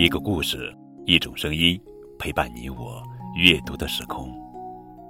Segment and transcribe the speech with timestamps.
[0.00, 1.78] 一个故事，一种声音，
[2.18, 3.02] 陪伴你我
[3.36, 4.32] 阅读的时空。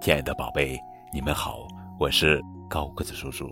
[0.01, 0.77] 亲爱的宝贝，
[1.15, 3.49] 你们好，我是高个子叔叔。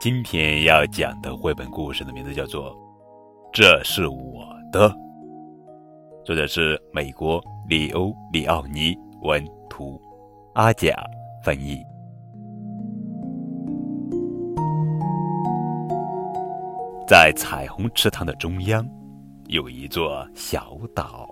[0.00, 2.70] 今天要讲的绘本故事的名字叫做
[3.52, 4.88] 《这是我的》，
[6.24, 10.00] 作者是美国里欧·里奥尼文图，
[10.54, 10.94] 阿甲
[11.42, 11.76] 翻译。
[17.04, 18.88] 在彩虹池塘的中央。
[19.48, 21.28] 有一座小岛，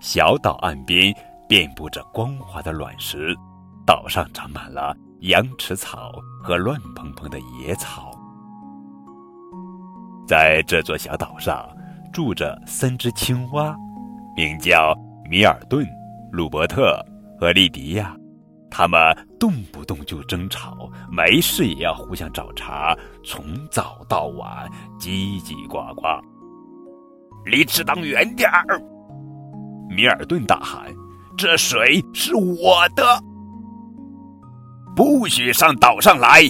[0.00, 1.12] 小岛岸边
[1.48, 3.34] 遍布着光滑的卵石，
[3.84, 8.12] 岛上长满了羊齿草和乱蓬蓬的野草。
[10.24, 11.68] 在这座小岛上，
[12.12, 13.74] 住着三只青蛙，
[14.36, 14.96] 名叫
[15.28, 15.84] 米尔顿、
[16.30, 17.04] 鲁伯特
[17.40, 18.16] 和莉迪亚。
[18.70, 18.98] 他们
[19.38, 26.06] 动不动就争吵，没事也要互相找茬，从早到晚叽叽呱呱。
[27.44, 28.80] 离池塘远点儿！
[29.88, 30.86] 米尔顿大喊
[31.36, 33.04] ：“这水是我的，
[34.96, 36.42] 不许上岛上来！”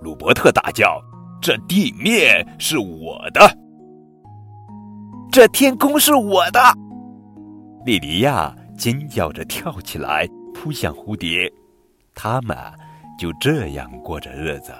[0.00, 1.00] 鲁伯特大叫
[1.40, 3.40] ：“这地面是我的，
[5.30, 6.60] 这天空是我的！”
[7.84, 11.52] 莉迪亚尖叫着跳起来，扑向蝴蝶。
[12.14, 12.56] 他们
[13.18, 14.72] 就这样过着日子。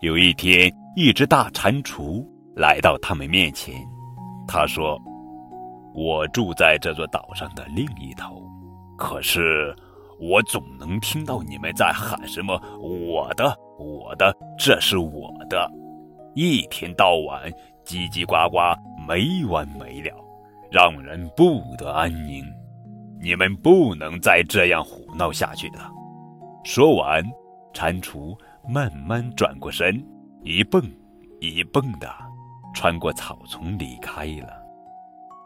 [0.00, 3.74] 有一天，一只大蟾蜍来到他们面前。
[4.46, 5.00] 他说
[5.94, 8.42] ：“我住在这座岛上的另一头，
[8.96, 9.74] 可是
[10.20, 15.70] 我总能听到你们在喊什么‘我的，我的，这是我的’，
[16.34, 17.50] 一天到晚
[17.84, 18.58] 叽叽呱呱，
[19.06, 20.14] 没完没了，
[20.70, 22.44] 让人不得安宁。
[23.20, 25.90] 你们不能再这样胡闹下去了。”
[26.64, 27.22] 说完，
[27.72, 28.36] 蟾蜍
[28.68, 30.02] 慢慢转过身，
[30.42, 30.82] 一蹦
[31.40, 32.08] 一蹦的。
[32.74, 34.52] 穿过草丛离开了，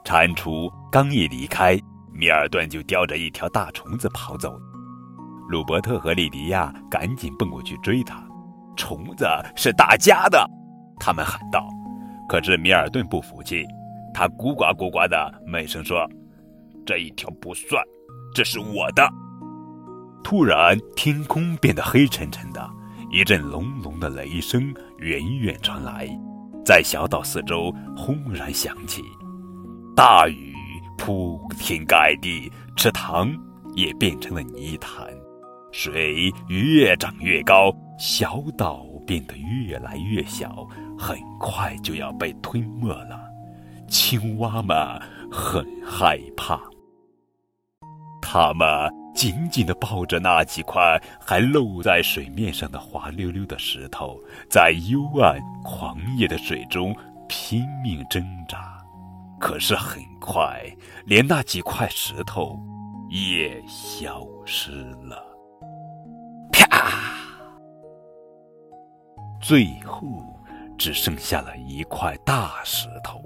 [0.05, 1.79] 蟾蜍刚一离开，
[2.13, 4.59] 米尔顿就叼着一条大虫子跑走。
[5.49, 8.23] 鲁伯特和莉迪亚赶紧奔过去追他，
[8.77, 10.51] 虫子是大家的，
[10.99, 11.69] 他们喊道。
[12.29, 13.65] 可是米尔顿不服气，
[14.13, 16.07] 他咕呱咕呱的闷声说
[16.85, 17.83] ：“这一条不算，
[18.35, 19.09] 这是我的。”
[20.25, 22.69] 突然，天空变得黑沉沉的，
[23.11, 26.07] 一阵隆隆的雷声远远传来。
[26.69, 29.03] 在小岛四周轰然响起，
[29.97, 30.55] 大雨
[30.99, 33.35] 铺天盖地，池塘
[33.75, 35.09] 也变成了泥潭，
[35.73, 40.69] 水越涨越高，小岛变得越来越小，
[40.99, 43.19] 很快就要被吞没了。
[43.89, 44.77] 青蛙们
[45.33, 46.61] 很害怕，
[48.21, 48.98] 它们。
[49.19, 50.81] 紧紧地抱着那几块
[51.19, 54.17] 还露在水面上的滑溜溜的石头，
[54.49, 56.95] 在幽暗狂野的水中
[57.29, 58.79] 拼命挣扎。
[59.41, 60.63] 可是很快，
[61.05, 62.57] 连那几块石头
[63.11, 64.71] 也消失
[65.03, 65.21] 了。
[66.53, 66.93] 啪！
[69.43, 70.07] 最后
[70.79, 73.21] 只剩下了一块大石头。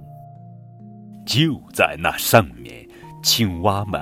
[1.26, 2.88] 就在那上面，
[3.22, 4.00] 青蛙们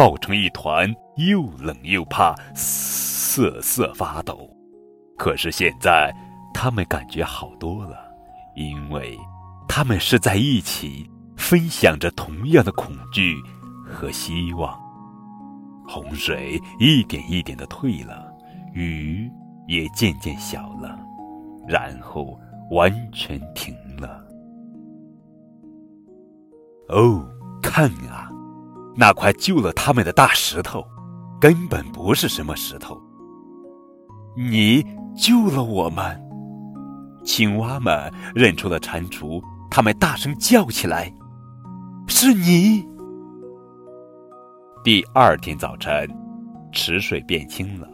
[0.00, 0.90] 抱成一团。
[1.16, 4.48] 又冷又怕，瑟瑟发抖。
[5.18, 6.10] 可是现在，
[6.54, 7.98] 他们感觉好多了，
[8.56, 9.18] 因为
[9.68, 11.06] 他们是在一起，
[11.36, 13.36] 分享着同样的恐惧
[13.84, 14.80] 和希望。
[15.86, 18.32] 洪水一点一点的退了，
[18.72, 19.30] 雨
[19.68, 20.98] 也渐渐小了，
[21.68, 22.40] 然后
[22.70, 24.24] 完全停了。
[26.88, 27.22] 哦，
[27.62, 28.19] 看啊，
[29.00, 30.86] 那块救了他们的大石头！
[31.40, 33.00] 根本不是什么石头。
[34.36, 34.84] 你
[35.16, 36.22] 救了我们，
[37.24, 41.10] 青蛙们认出了蟾蜍，他们大声叫起来
[42.08, 42.86] ：“是你！”
[44.84, 46.06] 第二天早晨，
[46.70, 47.88] 池水变清了，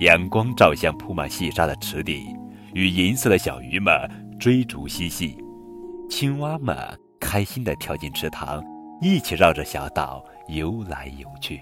[0.00, 2.26] 阳光照向铺满细沙的池底，
[2.74, 3.98] 与银色的小鱼们
[4.38, 5.42] 追逐嬉戏，
[6.10, 6.76] 青蛙们
[7.18, 8.62] 开心地跳进池塘，
[9.00, 11.60] 一起绕着小岛游来游去。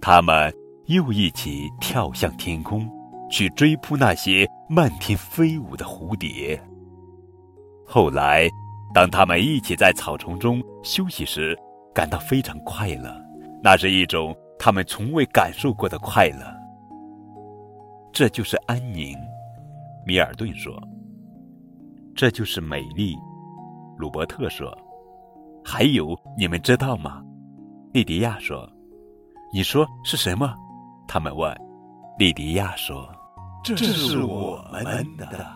[0.00, 0.52] 他们
[0.86, 2.88] 又一起跳向天空，
[3.30, 6.60] 去追扑那些漫天飞舞的蝴蝶。
[7.86, 8.48] 后来，
[8.94, 11.56] 当他们一起在草丛中休息时，
[11.94, 13.14] 感到非常快乐，
[13.62, 16.44] 那是一种他们从未感受过的快乐。
[18.12, 19.16] 这就是安宁，
[20.06, 20.72] 米尔顿说。
[22.14, 23.14] 这就是美丽，
[23.96, 24.76] 鲁伯特说。
[25.64, 27.22] 还有，你们知道吗？
[27.92, 28.68] 莉迪亚说。
[29.54, 30.54] 你说是什么？
[31.06, 31.54] 他们问。
[32.18, 33.06] 莉迪亚说
[33.62, 35.46] ：“这是我们的。”